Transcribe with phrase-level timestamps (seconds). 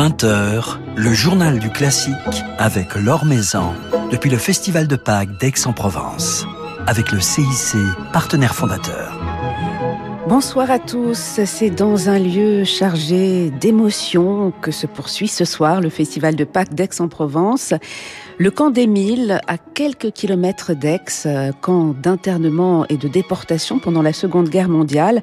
[0.00, 2.14] 20h, le journal du classique
[2.56, 3.74] avec Laure Maison
[4.10, 6.46] depuis le Festival de Pâques d'Aix-en-Provence
[6.86, 7.76] avec le CIC,
[8.10, 9.20] partenaire fondateur.
[10.26, 15.90] Bonsoir à tous, c'est dans un lieu chargé d'émotions que se poursuit ce soir le
[15.90, 17.74] Festival de Pâques d'Aix-en-Provence.
[18.40, 21.28] Le camp d'Émile, à quelques kilomètres d'Aix,
[21.60, 25.20] camp d'internement et de déportation pendant la Seconde Guerre mondiale,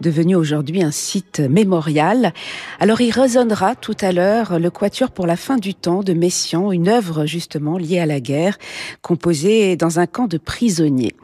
[0.00, 2.32] devenu aujourd'hui un site mémorial.
[2.78, 6.70] Alors il résonnera tout à l'heure le Quatuor pour la fin du temps de Messian,
[6.70, 8.56] une œuvre justement liée à la guerre,
[9.02, 11.16] composée dans un camp de prisonniers.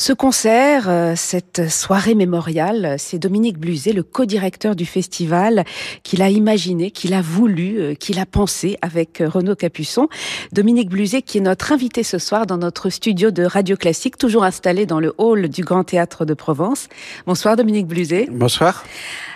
[0.00, 5.64] Ce concert, euh, cette soirée mémoriale, c'est Dominique Bluzet, le co-directeur du festival,
[6.04, 10.08] qui l'a imaginé, qui l'a voulu, euh, qui l'a pensé avec Renaud Capuçon.
[10.52, 14.16] Dominique Dominique Bluzet, qui est notre invité ce soir dans notre studio de Radio Classique,
[14.16, 16.86] toujours installé dans le hall du Grand Théâtre de Provence.
[17.26, 18.28] Bonsoir Dominique Bluzet.
[18.30, 18.84] Bonsoir.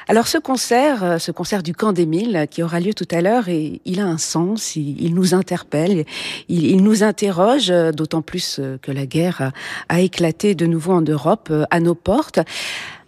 [0.09, 3.49] Alors ce concert, euh, ce concert du camp d'Émile qui aura lieu tout à l'heure,
[3.49, 6.05] il a un sens, il, nous interpelle,
[6.49, 9.53] il, nous interroge, euh, d'autant plus euh, que la guerre
[9.89, 12.41] a éclaté de nouveau en Europe, à nos portes.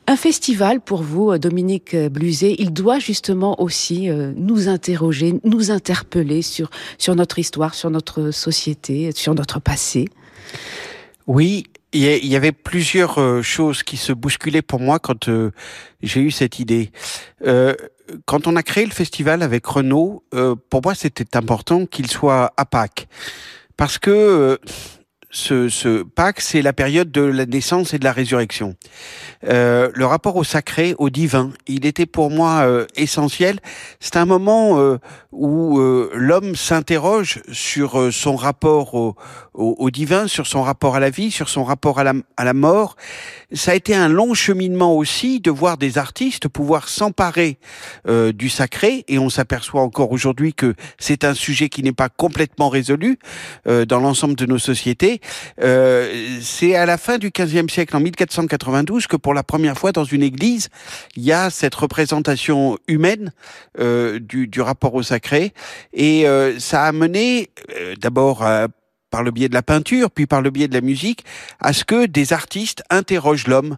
[0.06, 5.70] Un festival pour vous, euh, Dominique Bluzet, il doit justement aussi euh, nous interroger, nous
[5.70, 10.08] interpeller sur, sur notre histoire, sur notre société, sur notre passé.
[11.26, 11.64] Oui,
[11.94, 15.30] il y avait plusieurs euh, choses qui se bousculaient pour moi quand
[16.02, 16.90] j'ai eu cette idée.
[18.26, 20.24] quand on a créé le festival avec Renault,
[20.70, 23.08] pour moi c'était important qu'il soit à Pâques.
[23.76, 24.58] Parce que
[25.34, 28.76] ce, ce Pâques, c'est la période de la naissance et de la résurrection.
[29.48, 33.58] Euh, le rapport au sacré, au divin, il était pour moi euh, essentiel.
[33.98, 34.98] C'est un moment euh,
[35.32, 39.16] où euh, l'homme s'interroge sur son rapport au,
[39.54, 42.54] au, divin, sur son rapport à la vie, sur son rapport à la, à la
[42.54, 42.96] mort.
[43.52, 47.58] Ça a été un long cheminement aussi de voir des artistes pouvoir s'emparer
[48.34, 52.68] du sacré, et on s'aperçoit encore aujourd'hui que c'est un sujet qui n'est pas complètement
[52.68, 53.18] résolu
[53.64, 55.20] dans l'ensemble de nos sociétés.
[55.60, 59.92] Euh, c'est à la fin du XVe siècle, en 1492, que pour la première fois
[59.92, 60.68] dans une église,
[61.16, 63.32] il y a cette représentation humaine
[63.78, 65.52] euh, du, du, rapport au sacré.
[65.92, 67.50] Et euh, ça a mené
[68.00, 68.46] d'abord
[69.10, 71.24] par le biais de la peinture, puis par le biais de la musique,
[71.60, 73.76] à ce que des artistes interrogent l'homme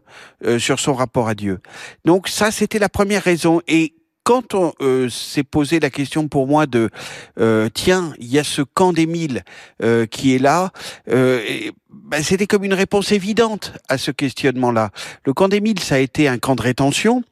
[0.59, 1.61] sur son rapport à Dieu.
[2.05, 3.61] Donc ça, c'était la première raison.
[3.69, 3.95] Et
[4.27, 6.91] quand on euh, s'est posé la question pour moi de
[7.39, 9.45] euh, tiens, il y a ce camp d'Émile
[9.85, 10.73] euh, qui est là,
[11.07, 14.91] ben, c'était comme une réponse évidente à ce questionnement-là.
[15.25, 17.23] Le camp d'Émile, ça a été un camp de rétention.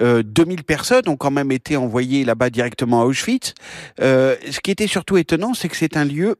[0.00, 3.52] Euh, 2000 personnes ont quand même été envoyées là-bas directement à Auschwitz.
[3.98, 6.36] ce qui était surtout étonnant, c'est que c'est un lieu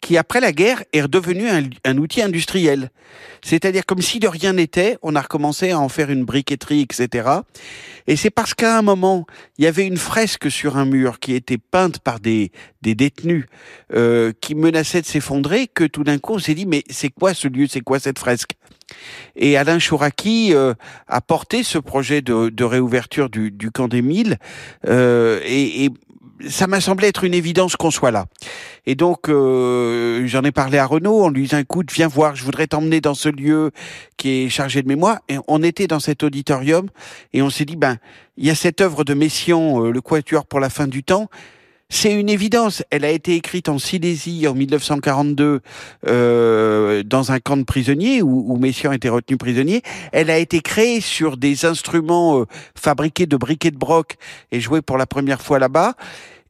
[0.00, 2.90] qui, après la guerre, est redevenu un, un outil industriel.
[3.42, 7.28] C'est-à-dire comme si de rien n'était, on a recommencé à en faire une briqueterie, etc.
[8.06, 9.26] Et c'est parce qu'à un moment,
[9.58, 12.52] il y avait une fresque sur un mur qui était peinte par des,
[12.82, 13.46] des détenus
[13.94, 17.34] euh, qui menaçaient de s'effondrer que tout d'un coup, on s'est dit, mais c'est quoi
[17.34, 18.52] ce lieu, c'est quoi cette fresque?
[19.34, 20.74] Et Alain Chouraki euh,
[21.08, 24.38] a porté ce projet de, de réouverture du, du camp des Milles
[24.86, 25.90] euh, et, et,
[26.48, 28.26] ça m'a semblé être une évidence qu'on soit là.
[28.86, 32.44] Et donc, euh, j'en ai parlé à Renaud en lui disant, écoute, viens voir, je
[32.44, 33.70] voudrais t'emmener dans ce lieu
[34.16, 35.18] qui est chargé de mémoire.
[35.28, 36.88] Et on était dans cet auditorium
[37.32, 37.96] et on s'est dit, ben,
[38.36, 41.28] il y a cette œuvre de Messiaen, euh, le Quatuor pour la fin du temps.
[41.88, 42.82] C'est une évidence.
[42.90, 45.60] Elle a été écrite en Silésie en 1942
[46.08, 49.82] euh, dans un camp de prisonniers où, où Messiaen était retenu prisonnier.
[50.12, 54.16] Elle a été créée sur des instruments euh, fabriqués de briquets de broc
[54.50, 55.94] et joués pour la première fois là-bas.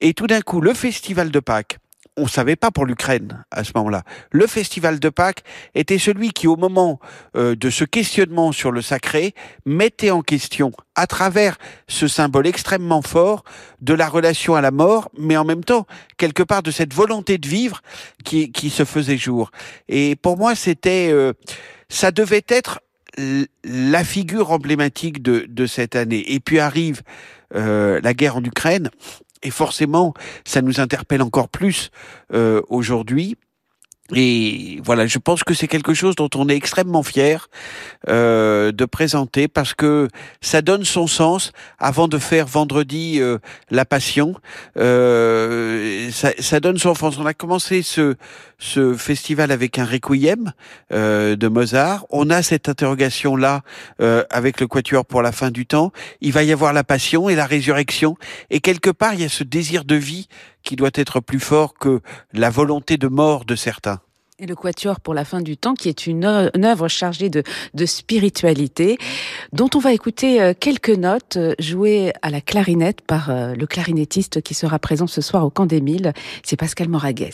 [0.00, 1.78] Et tout d'un coup, le festival de Pâques
[2.16, 4.02] on savait pas pour l'Ukraine à ce moment-là.
[4.30, 5.42] Le festival de Pâques
[5.74, 6.98] était celui qui, au moment
[7.36, 9.34] euh, de ce questionnement sur le sacré,
[9.64, 13.44] mettait en question, à travers ce symbole extrêmement fort,
[13.80, 17.38] de la relation à la mort, mais en même temps, quelque part, de cette volonté
[17.38, 17.82] de vivre
[18.24, 19.50] qui, qui se faisait jour.
[19.88, 21.32] Et pour moi, c'était, euh,
[21.88, 22.80] ça devait être
[23.64, 26.32] la figure emblématique de, de cette année.
[26.32, 27.02] Et puis arrive
[27.54, 28.90] euh, la guerre en Ukraine.
[29.46, 30.12] Et forcément,
[30.44, 31.90] ça nous interpelle encore plus
[32.34, 33.36] euh, aujourd'hui.
[34.14, 37.48] Et voilà, je pense que c'est quelque chose dont on est extrêmement fier
[38.08, 40.08] euh, de présenter parce que
[40.40, 43.38] ça donne son sens avant de faire vendredi euh,
[43.70, 44.34] la Passion.
[44.76, 47.18] Euh, ça, ça, donne son sens.
[47.18, 48.14] On a commencé ce,
[48.58, 50.52] ce festival avec un requiem
[50.92, 52.06] euh, de Mozart.
[52.10, 53.62] On a cette interrogation là
[54.00, 55.92] euh, avec le Quatuor pour la fin du temps.
[56.20, 58.16] Il va y avoir la Passion et la résurrection.
[58.50, 60.28] Et quelque part, il y a ce désir de vie
[60.62, 62.00] qui doit être plus fort que
[62.32, 64.00] la volonté de mort de certains.
[64.38, 67.42] Et le Quatuor pour la fin du temps, qui est une œuvre chargée de,
[67.72, 68.98] de spiritualité,
[69.54, 73.66] dont on va écouter euh, quelques notes euh, jouées à la clarinette par euh, le
[73.66, 76.12] clarinettiste qui sera présent ce soir au Camp d'Émile,
[76.42, 77.32] c'est Pascal Moragues.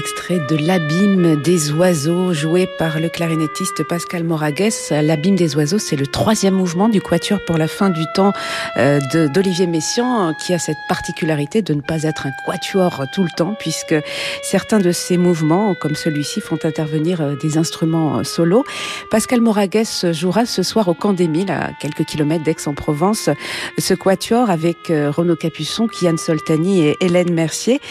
[0.00, 4.70] Extrait de L'abîme des oiseaux joué par le clarinettiste Pascal Moragues.
[4.90, 8.32] L'abîme des oiseaux, c'est le troisième mouvement du quatuor pour la fin du temps
[8.78, 8.98] euh,
[9.34, 13.54] d'Olivier Messiaen qui a cette particularité de ne pas être un quatuor tout le temps
[13.58, 13.94] puisque
[14.42, 18.64] certains de ces mouvements, comme celui-ci, font intervenir euh, des instruments euh, solos.
[19.10, 23.28] Pascal Moragues jouera ce soir au Camp d'Émile à quelques kilomètres d'Aix-en-Provence
[23.76, 27.82] ce quatuor avec Renaud Capuçon, Kian Soltani et Hélène Mercier.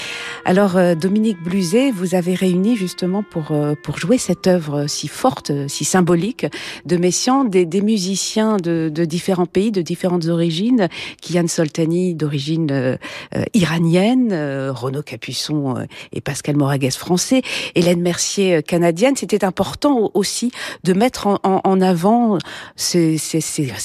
[0.46, 5.52] Alors Dominique Bluzet vous avez réuni justement pour, euh, pour jouer cette œuvre si forte,
[5.68, 6.46] si symbolique
[6.86, 10.88] de Messiaen, des, des musiciens de, différents pays, de différentes origines,
[11.22, 12.98] Kian Soltani d'origine euh,
[13.36, 14.34] euh, iranienne,
[14.70, 17.42] Renaud Capuçon et Pascal Moragues français,
[17.76, 19.16] Hélène Mercier canadienne.
[19.16, 20.52] C'était important aussi
[20.84, 22.38] de mettre en, en, avant
[22.76, 23.18] ces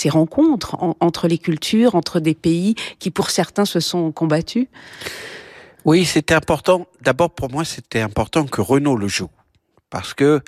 [0.08, 4.68] rencontres entre les cultures, entre des pays qui pour certains se sont combattus.
[5.84, 6.86] Oui, c'était important.
[7.02, 9.30] D'abord, pour moi, c'était important que Renault le joue.
[9.90, 10.40] Parce que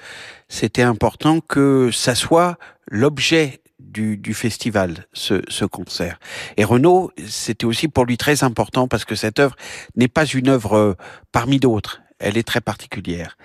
[0.48, 6.18] c'était important que ça soit l'objet du, festival, ce, ce, concert.
[6.56, 9.56] Et Renaud, c'était aussi pour lui très important parce que cette œuvre
[9.94, 10.94] n'est pas une œuvre euh,
[11.32, 13.36] parmi d'autres elle est très particulière.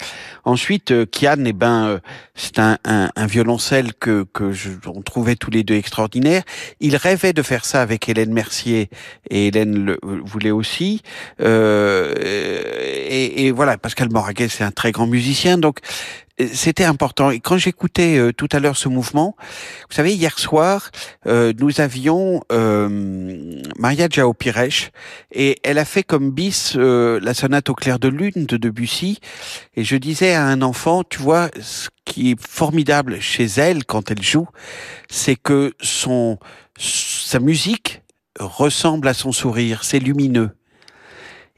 [0.44, 2.00] Ensuite, euh, Kian, eh ben, euh,
[2.36, 6.44] c'est un, un, un, violoncelle que, que je, on trouvait tous les deux extraordinaire.
[6.80, 8.90] Il rêvait de faire ça avec Hélène Mercier
[9.30, 11.02] et Hélène le euh, voulait aussi.
[11.42, 15.80] Euh, et, et, voilà, Pascal Moraguet, c'est un très grand musicien, donc
[16.54, 17.32] c'était important.
[17.32, 19.36] Et quand j'écoutais euh, tout à l'heure ce mouvement,
[19.90, 20.90] vous savez, hier soir,
[21.28, 24.90] euh, nous avions euh, Maria Jao Pires
[25.32, 29.20] et elle a fait comme bis euh, la sonate au clair de lune de Debussy.
[29.76, 34.12] Et je disais à un enfant, tu vois, ce qui est formidable chez elle quand
[34.12, 34.48] elle joue,
[35.10, 36.38] c'est que son
[36.78, 38.02] sa musique
[38.40, 40.52] ressemble à son sourire, c'est lumineux.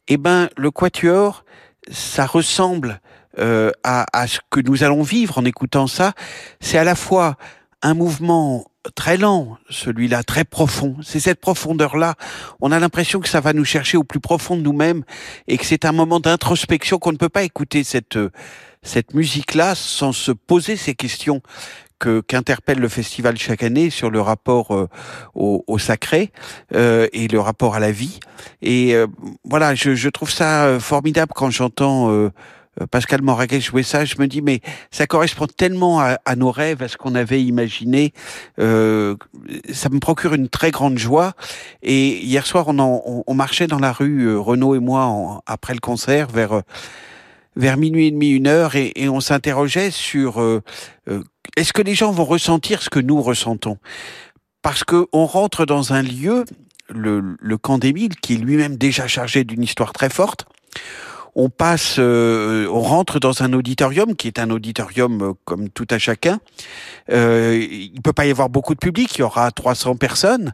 [0.08, 1.46] Eh ben, le quatuor,
[1.89, 3.00] ça ressemble
[3.40, 6.13] euh, à, à, ce que nous allons vivre en écoutant ça,
[6.60, 7.36] c'est à la fois
[7.82, 10.98] un mouvement très lent, celui-là très profond.
[11.02, 12.16] C'est cette profondeur-là.
[12.62, 15.04] On a l'impression que ça va nous chercher au plus profond de nous-mêmes
[15.48, 18.18] et que c'est un moment d'introspection qu'on ne peut pas écouter cette
[18.86, 21.42] cette musique-là sans se poser ces questions
[22.00, 24.90] que qu'interpelle le festival chaque année sur le rapport euh,
[25.36, 26.32] au, au, sacré
[26.75, 28.20] euh, et le rapport à la vie.
[28.62, 29.08] Et euh,
[29.46, 32.30] voilà, je, je, trouve ça euh, formidable quand j'entends euh,
[32.92, 34.62] Pascal Moraguet jouait ça, je me dis mais
[34.92, 38.13] ça correspond tellement à, à nos rêves, à ce qu'on avait imaginé.
[38.60, 39.15] Euh,
[39.72, 41.34] ça me procure une très grande joie.
[41.82, 45.42] Et hier soir, on, en, on, marchait dans la rue, euh, Renaud et moi, en,
[45.46, 46.62] après le concert, vers
[47.56, 50.63] vers minuit et demi, une heure, et, et on s'interrogeait sur euh,
[51.56, 53.77] est-ce que les gens vont ressentir ce que nous ressentons?
[54.63, 56.46] Parce que on rentre dans un lieu
[56.89, 60.46] le, le camp d'Émile, qui est lui-même déjà chargé d'une histoire très forte,
[61.36, 65.88] on passe, euh, on rentre dans un auditorium qui est un auditorium euh, comme tout
[65.90, 66.40] à chacun.
[67.10, 70.54] Euh, il peut pas y avoir beaucoup de public, il y aura 300 personnes,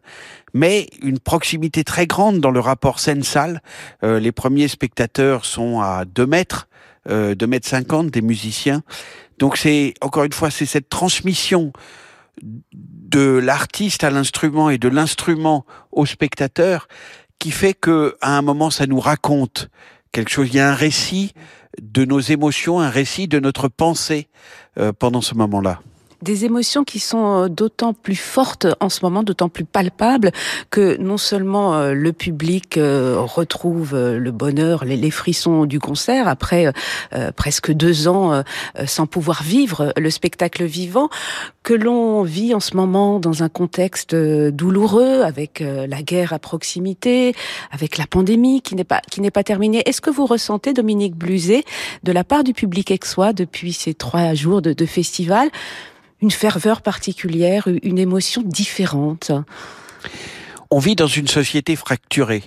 [0.53, 3.61] mais une proximité très grande dans le rapport scène-salle.
[4.03, 6.67] Euh, les premiers spectateurs sont à 2 mètres,
[7.09, 8.81] euh, 2 mètres 50 des musiciens.
[9.37, 11.71] Donc c'est encore une fois c'est cette transmission
[12.41, 16.87] de l'artiste à l'instrument et de l'instrument au spectateur
[17.37, 19.69] qui fait que à un moment ça nous raconte
[20.11, 20.49] quelque chose.
[20.49, 21.33] Il y a un récit
[21.81, 24.27] de nos émotions, un récit de notre pensée
[24.77, 25.81] euh, pendant ce moment-là
[26.21, 30.31] des émotions qui sont euh, d'autant plus fortes en ce moment, d'autant plus palpables
[30.69, 36.71] que non seulement euh, le public euh, retrouve le bonheur, les frissons du concert après
[37.35, 38.43] presque deux ans
[38.85, 41.09] sans pouvoir vivre le spectacle vivant,
[41.63, 47.33] que l'on vit en ce moment dans un contexte douloureux avec la guerre à proximité,
[47.71, 49.81] avec la pandémie qui n'est pas qui n'est pas terminée.
[49.85, 51.63] Est-ce que vous ressentez, Dominique Bluzet,
[52.03, 55.49] de la part du public aixois depuis ces trois jours de, de festival,
[56.21, 59.31] une ferveur particulière, une émotion différente.
[60.71, 62.43] On vit dans une société fracturée.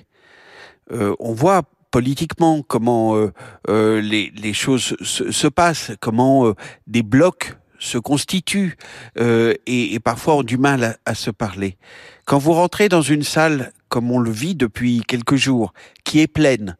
[0.91, 3.33] Euh, on voit politiquement comment euh,
[3.69, 6.55] euh, les, les, choses se, se, passent, comment euh,
[6.87, 8.77] des blocs se constituent
[9.19, 11.77] euh, et, et, parfois ont du mal à, à, se parler.
[12.25, 16.27] Quand vous rentrez dans une salle comme on le vit depuis quelques jours, qui est
[16.27, 16.77] pleine,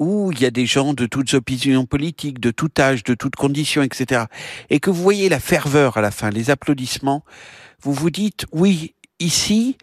[0.00, 3.36] où il y a des gens de toutes opinions politiques, de tout âge, de toutes
[3.36, 4.24] conditions, etc.,
[4.70, 7.22] et que vous voyez la ferveur à la fin, les applaudissements,
[7.82, 9.76] vous vous dites, oui, ici,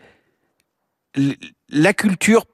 [1.70, 2.46] la culture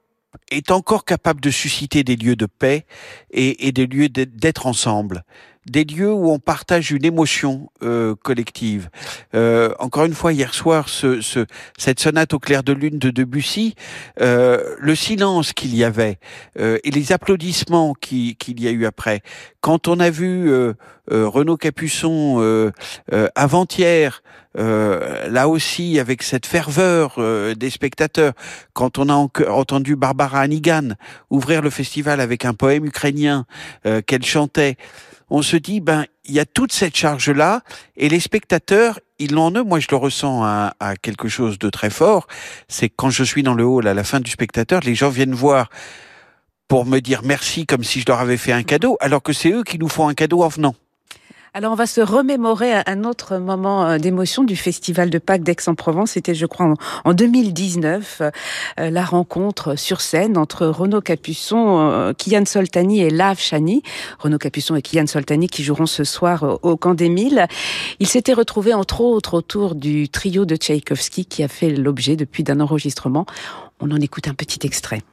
[0.51, 2.85] est encore capable de susciter des lieux de paix
[3.31, 5.23] et, et des lieux d'être ensemble
[5.65, 8.89] des lieux où on partage une émotion euh, collective.
[9.33, 11.45] Euh, encore une fois, hier soir, ce, ce,
[11.77, 13.75] cette sonate au clair de lune de Debussy,
[14.19, 16.19] euh, le silence qu'il y avait
[16.59, 19.21] euh, et les applaudissements qu'il qui y a eu après.
[19.61, 20.73] Quand on a vu euh,
[21.11, 22.71] euh, Renaud Capuçon
[23.35, 24.23] avant-hier,
[24.55, 27.17] là aussi avec cette ferveur
[27.55, 28.33] des spectateurs,
[28.73, 29.13] quand on a
[29.49, 30.89] entendu Barbara Hannigan
[31.29, 33.45] ouvrir le festival avec un poème ukrainien
[34.05, 34.77] qu'elle chantait,
[35.29, 37.61] on se dit, ben, il y a toute cette charge-là,
[37.97, 39.63] et les spectateurs, ils l'ont en eux.
[39.63, 42.27] Moi, je le ressens à, quelque chose de très fort.
[42.67, 45.33] C'est quand je suis dans le hall à la fin du spectateur, les gens viennent
[45.33, 45.69] voir
[46.67, 49.51] pour me dire merci comme si je leur avais fait un cadeau, alors que c'est
[49.51, 50.75] eux qui nous font un cadeau en venant.
[51.55, 56.11] Alors on va se remémorer un autre moment euh, d'émotion du Festival de Pâques d'Aix-en-Provence.
[56.11, 56.73] C'était, je crois,
[57.05, 63.37] en 2019, euh, la rencontre sur scène entre Renaud Capuçon, euh, Kian Soltani et Lav
[63.37, 63.83] Chani.
[64.17, 67.45] Renaud Capuçon et Kian Soltani qui joueront ce soir au Camp des Milles.
[67.99, 72.43] Ils s'étaient retrouvés entre autres autour du trio de Tchaïkovski qui a fait l'objet depuis
[72.43, 73.27] d'un enregistrement.
[73.79, 75.03] On en écoute un petit extrait.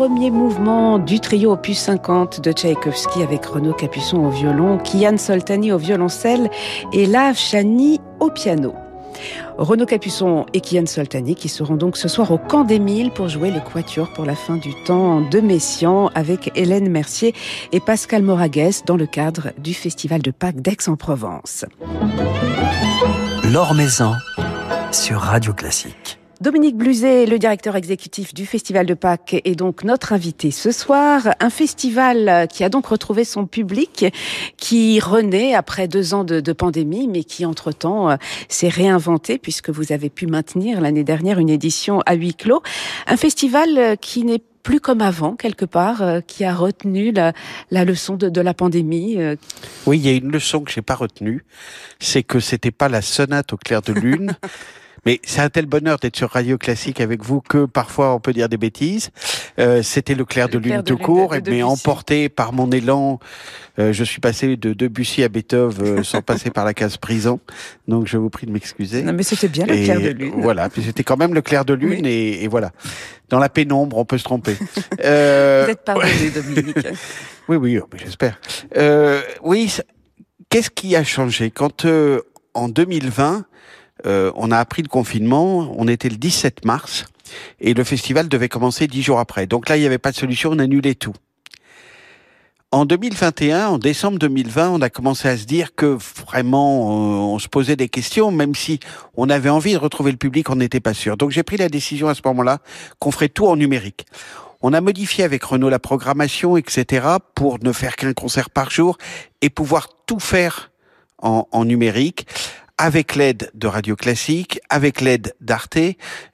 [0.00, 5.72] Premier mouvement du trio opus 50 de Tchaïkovski avec Renaud Capuçon au violon, Kian Soltani
[5.72, 6.48] au violoncelle
[6.94, 8.72] et Lav Chani au piano.
[9.58, 13.28] Renaud Capuçon et Kian Soltani qui seront donc ce soir au Camp des Milles pour
[13.28, 17.34] jouer le quatuor pour la fin du temps de Messian avec Hélène Mercier
[17.72, 21.66] et Pascal Moragues dans le cadre du Festival de Pâques d'Aix-en-Provence.
[24.92, 26.19] Sur Radio Classique.
[26.40, 31.34] Dominique Bluzet, le directeur exécutif du Festival de Pâques, est donc notre invité ce soir.
[31.38, 34.06] Un festival qui a donc retrouvé son public,
[34.56, 38.16] qui renaît après deux ans de, pandémie, mais qui entre-temps euh,
[38.48, 42.62] s'est réinventé puisque vous avez pu maintenir l'année dernière une édition à huis clos.
[43.06, 47.34] Un festival euh, qui n'est plus comme avant, quelque part, euh, qui a retenu la,
[47.84, 49.18] leçon de, la pandémie
[49.84, 51.44] Oui, il y a une leçon que j'ai pas retenue,
[51.98, 54.36] c'est que c'était pas la sonate au clair de lune,
[55.06, 58.32] Mais c'est un tel bonheur d'être sur Radio Classique avec vous que parfois on peut
[58.32, 59.10] dire des bêtises.
[59.58, 63.18] Euh, C'était le clair de lune de, cours, mais emporté par mon élan,
[63.78, 67.40] euh, je suis passé de Debussy à Beethoven euh, sans passer par la case prison.
[67.88, 69.02] Donc je vous prie de m'excuser.
[69.02, 70.32] Non, mais c'était bien le clair de lune.
[70.36, 72.70] Voilà, c'était quand même le clair de lune et, et, voilà.
[73.28, 74.56] Dans la pénombre, on peut se tromper.
[75.04, 75.64] Euh...
[75.64, 76.86] Vous êtes pardonné, Dominique.
[77.48, 78.38] oui, oui, oh, j'espère.
[78.76, 79.74] Euh, oui,
[80.50, 81.50] qu'est-ce qui a changé?
[81.50, 82.20] Quand euh,
[82.52, 83.44] en 2020
[84.06, 87.04] euh, on a appris le confinement, on était le 17 mars,
[87.60, 89.46] et le festival devait commencer dix jours après.
[89.46, 91.14] Donc là, il n'y avait pas de solution, on annulait tout.
[92.72, 97.48] En 2021, en décembre 2020, on a commencé à se dire que vraiment, on, se
[97.48, 98.78] posait des questions, même si
[99.16, 101.16] on avait envie de retrouver le public, on n'était pas sûr.
[101.16, 102.58] Donc j'ai pris la décision à ce moment-là
[103.00, 104.06] qu'on ferait tout en numérique.
[104.62, 108.98] On a modifié avec Renault la programmation, etc., pour ne faire qu'un concert par jour
[109.42, 110.70] et pouvoir tout faire
[111.22, 112.26] en numérique
[112.80, 115.76] avec l'aide de Radio Classique, avec l'aide d'Arte,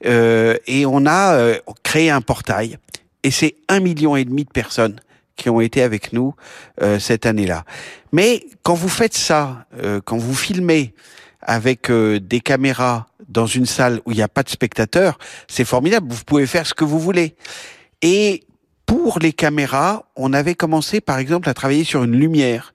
[0.04, 2.78] euh, et on a euh, créé un portail.
[3.24, 5.00] Et c'est un million et demi de personnes
[5.34, 6.36] qui ont été avec nous
[6.82, 7.64] euh, cette année-là.
[8.12, 10.94] Mais quand vous faites ça, euh, quand vous filmez
[11.42, 16.12] avec des caméras dans une salle où il n'y a pas de spectateurs, c'est formidable.
[16.12, 17.34] Vous pouvez faire ce que vous voulez.
[18.02, 18.44] Et
[18.84, 22.72] pour les caméras, on avait commencé par exemple à travailler sur une lumière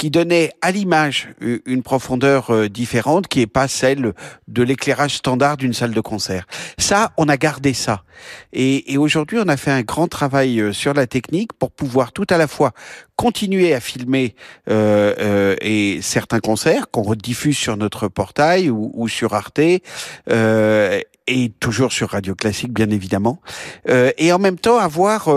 [0.00, 1.28] qui donnait à l'image
[1.66, 4.14] une profondeur euh, différente qui est pas celle
[4.48, 6.46] de l'éclairage standard d'une salle de concert.
[6.78, 8.02] Ça, on a gardé ça.
[8.54, 12.26] Et, aujourd'hui, on a fait un grand travail euh, sur la technique pour pouvoir tout
[12.30, 12.72] à la fois
[13.14, 14.34] continuer à filmer
[14.70, 19.60] euh, euh, et certains concerts qu'on rediffuse sur notre portail ou, sur Arte.
[20.30, 23.42] Euh, et toujours sur Radio Classique, bien évidemment,
[23.90, 25.28] euh, et en même temps avoir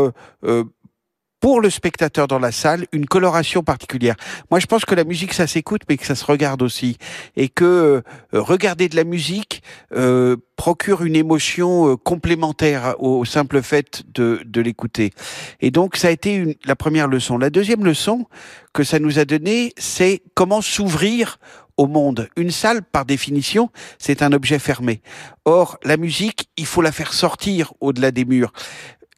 [1.43, 4.15] pour le spectateur dans la salle une coloration particulière.
[4.49, 6.97] Moi, je pense que la musique, ça s'écoute, mais que ça se regarde aussi,
[7.35, 8.01] et que euh,
[8.31, 9.61] regarder de la musique
[9.93, 15.11] euh, procure une émotion euh, complémentaire au, simple fait de, de l'écouter.
[15.59, 17.37] Et donc, ça a été une, la première leçon.
[17.37, 18.25] La deuxième leçon
[18.71, 21.39] que ça nous a donné, c'est comment s'ouvrir
[21.75, 22.29] au monde.
[22.37, 25.01] Une salle, par définition, c'est un objet fermé.
[25.43, 28.53] Or, la musique, il faut la faire sortir au-delà des murs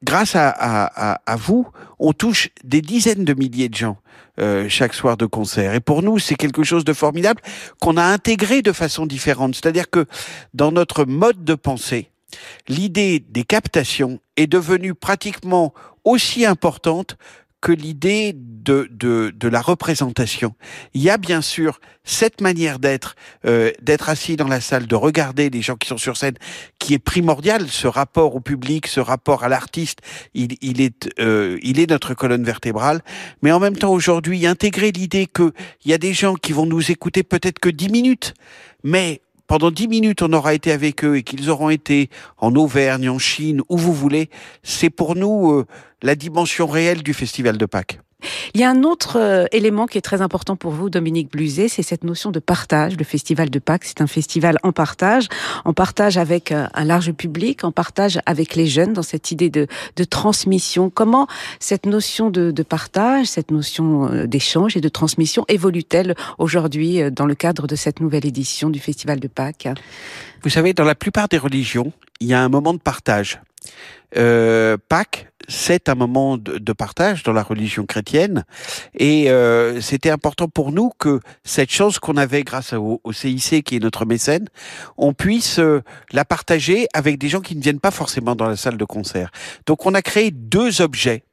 [0.06, 1.68] grâce à, vous,
[2.00, 3.98] on touche des dizaines de milliers de gens
[4.40, 5.74] euh, chaque soir de concert.
[5.74, 7.42] Et pour nous, c'est quelque chose de formidable
[7.82, 9.56] qu'on a intégré de façon différente.
[9.56, 10.06] C'est-à-dire que
[10.54, 12.12] dans notre mode de pensée,
[12.68, 17.18] l'idée des captations est devenue pratiquement aussi importante
[17.66, 20.54] que l'idée de, de, de, la représentation.
[20.94, 24.94] Il y a bien sûr cette manière d'être, euh, d'être assis dans la salle, de
[24.94, 26.36] regarder les gens qui sont sur scène,
[26.78, 27.68] qui est primordial.
[27.68, 30.02] Ce rapport au public, ce rapport à l'artiste,
[30.36, 33.02] il, il est, euh, il est notre colonne vertébrale.
[33.42, 35.52] Mais en même temps, aujourd'hui, intégrer l'idée qu'il
[35.86, 38.36] y a des gens qui vont nous écouter peut-être que dix minutes,
[38.84, 43.10] mais pendant dix minutes, on aura été avec eux et qu'ils auront été en Auvergne,
[43.10, 44.30] en Chine, où vous voulez,
[44.64, 45.66] c'est pour nous euh,
[46.02, 48.00] la dimension réelle du Festival de Pâques.
[48.54, 51.68] Il y a un autre euh, élément qui est très important pour vous, Dominique Bluzet,
[51.68, 52.96] c'est cette notion de partage.
[52.98, 55.28] Le Festival de Pâques, c'est un festival en partage,
[55.66, 59.50] en partage avec euh, un large public, en partage avec les jeunes, dans cette idée
[59.50, 59.68] de,
[60.10, 60.90] transmission.
[60.90, 61.28] Comment
[61.60, 67.36] cette notion de, partage, cette notion euh, d'échange et de transmission évolue-t-elle aujourd'hui dans le
[67.36, 69.68] cadre de cette nouvelle édition du Festival de Pâques?
[70.44, 73.42] Vous savez, dans la plupart des religions, il y a un moment de partage.
[74.14, 78.46] Pâques, c'est un moment de, partage dans la religion chrétienne,
[78.98, 83.76] et euh, c'était important pour nous que cette chose qu'on avait grâce au, CIC, qui
[83.76, 84.48] est notre mécène,
[84.98, 85.82] on puisse euh,
[86.12, 89.32] la partager avec des gens qui ne viennent pas forcément dans la salle de concert.
[89.66, 91.25] Donc on a créé deux objets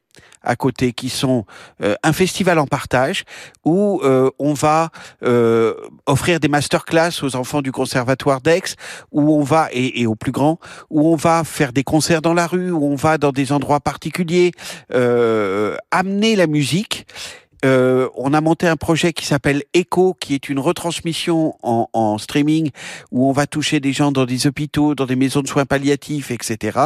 [0.42, 1.44] à côté qui sont
[1.81, 3.24] un festival en partage
[3.64, 4.00] où
[4.38, 4.90] on va
[6.07, 8.76] offrir des masterclass aux enfants du conservatoire d'Aix,
[9.11, 10.59] où on va et, et, aux plus grands,
[10.90, 13.81] où on va faire des concerts dans la rue, où on va dans des endroits
[13.81, 14.52] particuliers,
[15.90, 17.07] amener la musique
[17.64, 22.18] euh, on a monté un projet qui s'appelle Echo, qui est une retransmission en, en,
[22.18, 22.70] streaming
[23.11, 26.31] où on va toucher des gens dans des hôpitaux, dans des maisons de soins palliatifs,
[26.31, 26.79] etc.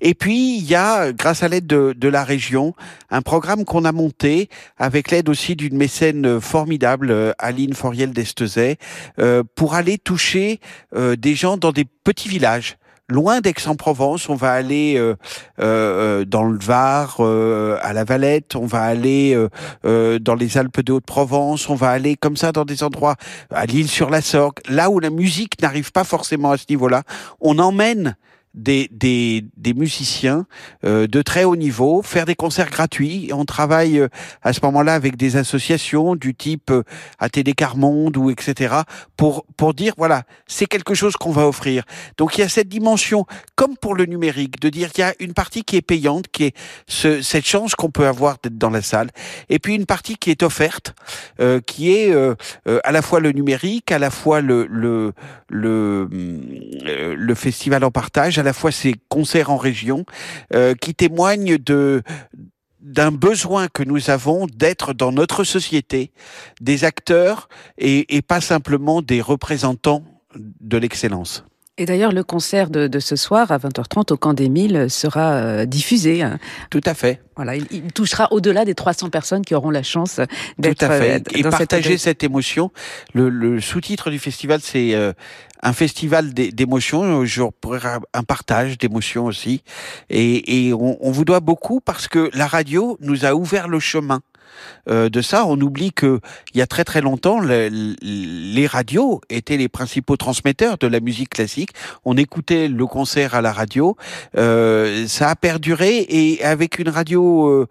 [0.00, 2.74] Et puis il y a, grâce à l'aide de, de, la région,
[3.10, 8.78] un programme qu'on a monté avec l'aide aussi d'une mécène formidable, euh, Aline Foriel d'Estezet,
[9.18, 10.60] euh, pour aller toucher
[10.94, 12.76] euh, des gens dans des petits villages
[13.10, 15.14] loin d'Aix-en-Provence, on va aller euh,
[15.60, 19.36] euh, dans le Var, euh, à la Valette, on va aller
[19.84, 23.16] dans les Alpes de Haute-Provence, on va aller comme ça dans des endroits
[23.50, 27.02] à l'île sur la Sorgue, là où la musique n'arrive pas forcément à ce niveau-là.
[27.40, 28.16] On emmène
[28.54, 30.46] des, des, des musiciens
[30.84, 33.30] euh, de très haut niveau, faire des concerts gratuits.
[33.32, 34.08] On travaille euh,
[34.42, 36.82] à ce moment-là avec des associations du type euh,
[37.18, 38.74] ATD Carmonde ou etc.
[39.16, 41.84] pour pour dire voilà c'est quelque chose qu'on va offrir.
[42.18, 45.14] Donc il y a cette dimension comme pour le numérique de dire qu'il y a
[45.20, 46.56] une partie qui est payante qui est
[46.88, 49.10] ce, cette chance qu'on peut avoir d'être dans la salle
[49.48, 50.94] et puis une partie qui est offerte
[51.40, 52.34] euh, qui est euh,
[52.82, 55.12] à la fois le numérique à la fois le le
[55.48, 60.04] le, le festival en partage à la fois ces concerts en région
[60.54, 62.02] euh, qui témoignent de
[62.80, 66.12] d'un besoin que nous avons d'être dans notre société
[66.62, 70.02] des acteurs et, et pas simplement des représentants
[70.34, 71.44] de l'excellence.
[71.80, 75.32] Et d'ailleurs, le concert de, de, ce soir à 20h30 au Camp des Milles sera
[75.32, 76.20] euh, diffusé.
[76.20, 76.38] Hein.
[76.68, 77.22] Tout à fait.
[77.36, 80.20] Voilà, il, il touchera au-delà des 300 personnes qui auront la chance
[80.58, 80.80] d'être.
[80.80, 81.22] Tout à fait.
[81.34, 82.00] Et partager cette...
[82.00, 82.70] cette, émotion.
[83.14, 85.14] Le, le sous-titre du festival, c'est euh,
[85.62, 89.62] un festival d'émotions, un partage d'émotions aussi.
[90.08, 94.20] Et, on, vous doit beaucoup parce que la radio nous a ouvert le chemin
[94.88, 95.46] euh, de ça.
[95.46, 96.20] On oublie que
[96.54, 97.68] il y a très très longtemps, le,
[98.02, 101.70] les radios étaient les principaux transmetteurs de la musique classique.
[102.04, 103.96] On écoutait le concert à la radio.
[104.36, 107.68] Euh, ça a perduré et avec une radio euh,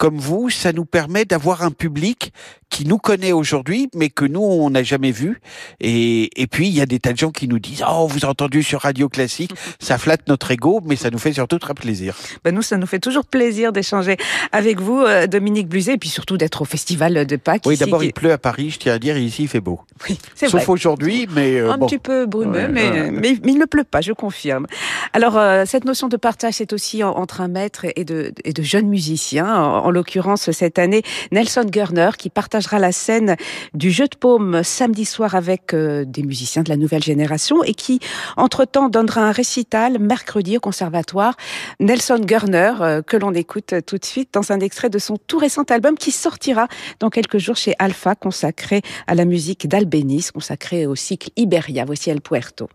[0.00, 2.32] comme vous, ça nous permet d'avoir un public
[2.70, 5.40] qui nous connaît aujourd'hui, mais que nous, on n'a jamais vu.
[5.80, 8.18] Et, et puis, il y a des tas de gens qui nous disent, oh, vous
[8.18, 11.74] avez entendu sur Radio Classique, ça flatte notre ego, mais ça nous fait surtout très
[11.74, 12.16] plaisir.
[12.44, 14.16] Ben nous, ça nous fait toujours plaisir d'échanger
[14.52, 17.64] avec vous, euh, Dominique Bluzet, et puis surtout d'être au Festival de Pâques.
[17.66, 19.80] Oui, d'abord, il pleut à Paris, je tiens à dire, et ici, il fait beau.
[20.08, 20.48] Oui, c'est.
[20.48, 21.86] Sauf aujourd'hui, mais euh, Un bon.
[21.86, 23.10] petit peu brumeux, ouais, mais, ouais.
[23.10, 24.66] mais, mais, il ne pleut pas, je confirme.
[25.12, 28.62] Alors, euh, cette notion de partage, c'est aussi entre un maître et de, et de
[28.62, 29.54] jeunes musiciens.
[29.54, 33.36] En, en l'occurrence, cette année, Nelson Gurner, qui partagera la scène
[33.74, 37.74] du jeu de paume samedi soir avec euh, des musiciens de la nouvelle génération et
[37.74, 37.98] qui,
[38.36, 41.36] entre-temps, donnera un récital mercredi au conservatoire.
[41.80, 45.38] Nelson Gurner, euh, que l'on écoute tout de suite dans un extrait de son tout
[45.38, 46.68] récent album qui sortira
[47.00, 51.84] dans quelques jours chez Alpha, consacré à la musique d'Albéniz, consacré au cycle Iberia.
[51.84, 52.68] Voici El Puerto.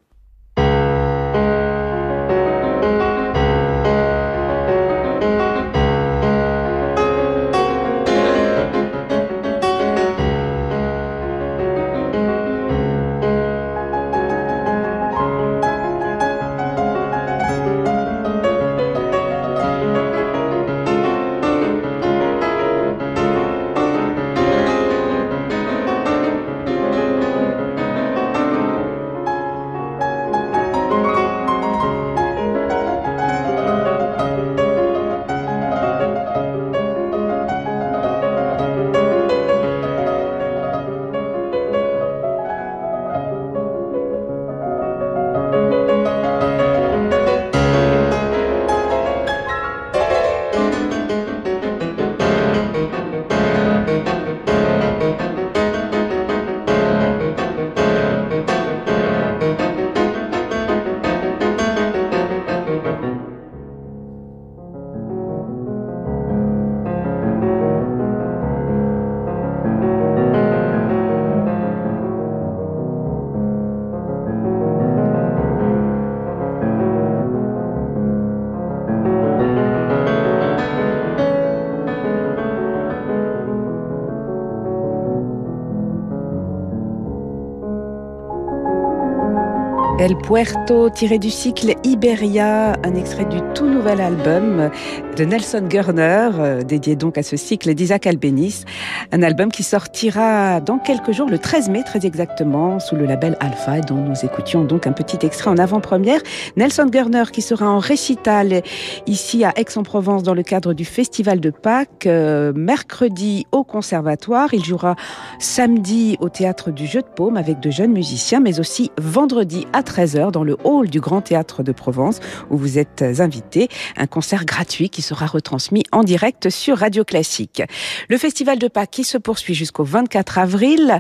[90.05, 94.69] S'appelle Puerto, tiré du cycle Iberia, un extrait du tout nouvel album
[95.17, 98.65] de Nelson Gurner, euh, dédié donc à ce cycle d'Isaac Albéniz.
[99.11, 103.35] Un album qui sortira dans quelques jours, le 13 mai très exactement, sous le label
[103.39, 106.19] Alpha, dont nous écoutions donc un petit extrait en avant-première.
[106.55, 108.61] Nelson Gurner qui sera en récital
[109.07, 114.53] ici à Aix-en-Provence dans le cadre du Festival de Pâques, euh, mercredi au Conservatoire.
[114.53, 114.95] Il jouera
[115.39, 119.81] samedi au Théâtre du Jeu de Paume avec de jeunes musiciens, mais aussi vendredi à
[119.95, 123.69] 13h dans le hall du Grand Théâtre de Provence où vous êtes invités.
[123.95, 127.63] Un concert gratuit qui sera retransmis en direct sur Radio Classique.
[128.09, 130.99] Le Festival de Pâques qui se poursuit jusqu'au 24 avril.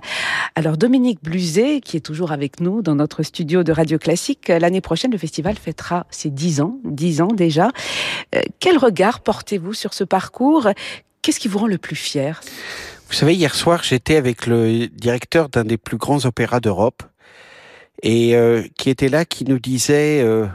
[0.55, 4.81] Alors Dominique Bluzet, qui est toujours avec nous dans notre studio de Radio Classique, l'année
[4.81, 7.71] prochaine, le festival fêtera ses 10 ans, 10 ans déjà.
[8.33, 10.69] Euh, quel regard portez-vous sur ce parcours?
[11.21, 12.39] Qu'est-ce qui vous rend le plus fier?
[13.09, 17.03] Vous savez, hier soir, j'étais avec le directeur d'un des plus grands opéras d'Europe
[18.05, 20.45] et euh, qui était là, qui nous disait euh,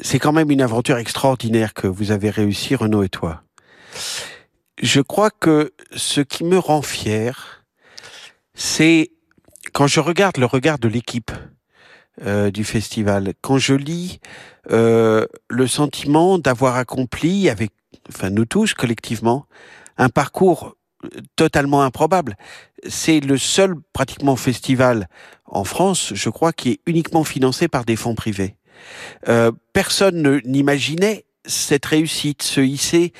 [0.00, 3.42] c'est quand même une aventure extraordinaire que vous avez réussi, Renaud et toi.
[4.82, 7.64] Je crois que ce qui me rend fier,
[8.54, 9.12] c'est
[9.72, 11.30] quand je regarde le regard de l'équipe
[12.22, 14.18] euh, du festival, quand je lis
[14.70, 17.70] euh, le sentiment d'avoir accompli avec,
[18.08, 19.46] enfin nous tous collectivement,
[19.98, 20.74] un parcours
[21.36, 22.36] totalement improbable.
[22.86, 25.08] C'est le seul pratiquement festival
[25.46, 28.56] en France, je crois, qui est uniquement financé par des fonds privés.
[29.28, 33.12] Euh, personne n'imaginait cette réussite, se hisser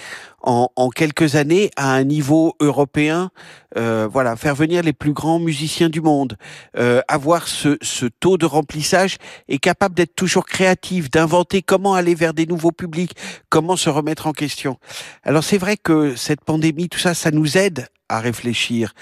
[0.43, 3.31] en, en, quelques années à un niveau européen,
[3.77, 6.37] euh, voilà, faire venir les plus grands musiciens du monde,
[6.77, 9.17] euh, avoir ce, ce, taux de remplissage
[9.49, 13.17] et capable d'être toujours créatif, d'inventer comment aller vers des nouveaux publics,
[13.49, 14.79] comment se remettre en question.
[15.23, 18.95] Alors c'est vrai que cette pandémie, tout ça, ça nous aide à réfléchir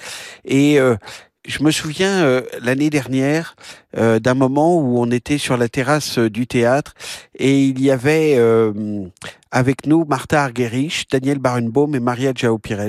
[0.44, 0.96] et euh,
[1.46, 3.56] je me souviens euh, l'année dernière
[3.96, 6.94] euh, d'un moment où on était sur la terrasse euh, du théâtre
[7.36, 8.38] et il y avait
[9.50, 12.80] avec nous Martha Argerich, Daniel Barenbaum et Maria Jao Pires.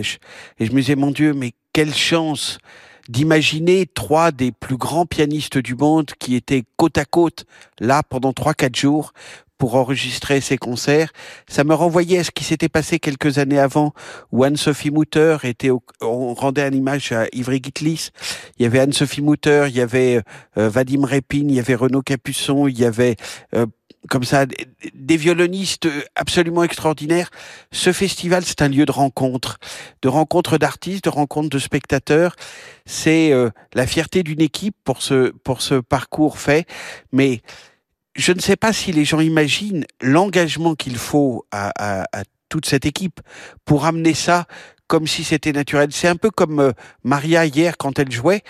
[0.60, 2.60] Et je me disais, mon Dieu, mais quelle chance
[3.10, 7.46] d'imaginer trois des plus grands pianistes du monde qui étaient côte à côte
[7.80, 9.14] là pendant trois quatre jours
[9.64, 11.14] pour enregistrer ses concerts.
[11.48, 13.94] Ça me renvoyait à ce qui s'était passé quelques années avant,
[14.34, 15.70] où Anne-Sophie Mutter était,
[16.02, 18.10] on rendait un image à Ivry Gitlis.
[18.60, 20.22] Il y avait Anne-Sophie Mutter, il y avait
[20.58, 23.16] euh, Vadim Repin, il y avait Renaud Capuçon, il y avait
[23.56, 23.66] euh,
[24.10, 24.46] comme ça
[24.94, 27.30] des violonistes absolument extraordinaires.
[27.72, 29.60] Ce festival, c'est un lieu de rencontre,
[30.02, 32.36] de rencontre d'artistes, de rencontre de spectateurs.
[32.86, 36.68] C'est euh, la fierté d'une équipe pour ce pour ce parcours fait,
[37.14, 37.42] mais
[38.16, 42.04] je ne sais pas si les gens imaginent l'engagement qu'il faut à,
[42.50, 43.20] toute cette équipe
[43.66, 44.46] pour amener ça
[44.88, 45.90] comme si c'était naturel.
[45.92, 46.72] C'est un peu comme euh,
[47.04, 48.44] Maria hier quand elle jouait.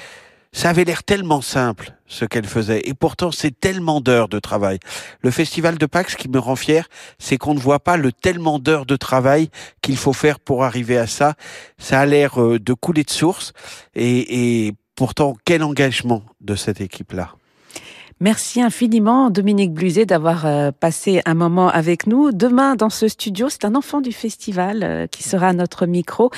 [0.51, 4.79] Ça avait l'air tellement simple ce qu'elle faisait et pourtant c'est tellement d'heures de travail.
[5.21, 8.11] Le festival de Pâques, ce qui me rend fier, c'est qu'on ne voit pas le
[8.11, 9.49] tellement d'heures de travail
[9.81, 11.35] qu'il faut faire pour arriver à ça.
[11.77, 13.53] Ça a l'air euh, de couler de source
[13.95, 17.35] et, et pourtant quel engagement de cette équipe-là.
[18.19, 22.31] Merci infiniment, Dominique Bluzet, d'avoir euh, passé un moment avec nous.
[22.31, 26.31] Demain, dans ce studio, c'est un enfant du festival euh, qui sera à notre micro,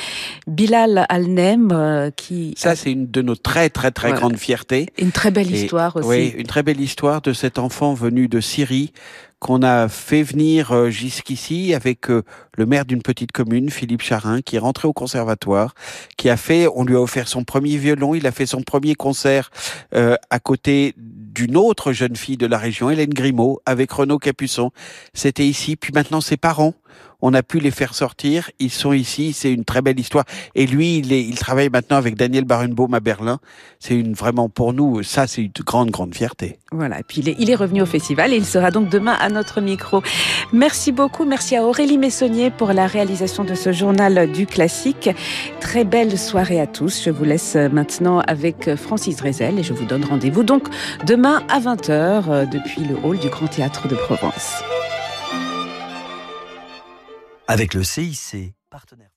[0.48, 2.54] Bilal Alnem, euh, qui...
[2.58, 4.22] Ça, c'est une de nos très, très, très voilà.
[4.22, 4.88] grandes fiertés.
[4.98, 6.08] Une très belle Et, histoire aussi.
[6.08, 8.92] Oui, une très belle histoire de cet enfant venu de Syrie,
[9.40, 14.60] qu'on a fait venir jusqu'ici avec le maire d'une petite commune, Philippe Charin, qui est
[14.60, 15.76] rentré au conservatoire,
[16.18, 18.96] qui a fait, on lui a offert son premier violon, il a fait son premier
[18.96, 19.52] concert
[19.94, 20.96] euh, à côté
[21.36, 24.72] d'une autre jeune fille de la région, Hélène Grimaud, avec Renaud Capuçon.
[25.14, 26.74] C'était ici, puis maintenant ses parents
[27.22, 28.52] on a pu les faire sortir.
[28.60, 30.26] Ils sont ici, c'est une très belle histoire.
[30.54, 33.40] Et lui, il, travaille maintenant avec Daniel Barenbaum à Berlin.
[33.80, 36.60] C'est une vraiment pour nous, ça, c'est une grande, grande fierté.
[36.72, 37.00] Voilà.
[37.00, 39.30] Et puis il est, il est revenu au festival et il sera donc demain à
[39.30, 40.04] notre micro.
[40.54, 41.26] Merci beaucoup.
[41.26, 45.10] Merci à Aurélie Messonnier pour la réalisation de ce journal du classique.
[45.60, 47.04] Très belle soirée à tous.
[47.04, 50.68] Je vous laisse maintenant avec Francis Drezel et je vous donne rendez-vous donc
[51.06, 54.62] demain à 20h depuis le hall du Grand Théâtre de Provence
[57.48, 59.12] avec le CIC, partenaire.